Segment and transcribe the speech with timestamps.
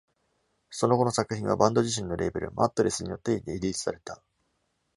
[0.71, 4.19] その後の作品はバンド自身のレーベル Mattress によってリリースされた。